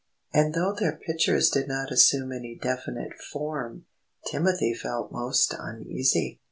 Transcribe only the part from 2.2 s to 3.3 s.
any definite